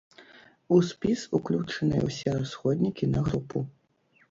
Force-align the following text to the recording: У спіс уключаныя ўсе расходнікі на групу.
У 0.77 0.79
спіс 0.91 1.19
уключаныя 1.41 2.01
ўсе 2.07 2.29
расходнікі 2.41 3.13
на 3.15 3.21
групу. 3.31 3.57